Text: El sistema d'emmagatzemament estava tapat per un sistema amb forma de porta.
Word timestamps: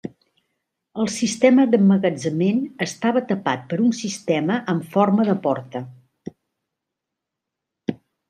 El 1.01 1.09
sistema 1.15 1.65
d'emmagatzemament 1.73 2.61
estava 2.85 3.21
tapat 3.33 3.67
per 3.73 3.79
un 3.89 3.93
sistema 3.99 4.57
amb 4.73 4.89
forma 4.95 5.27
de 5.29 5.35
porta. 5.43 5.85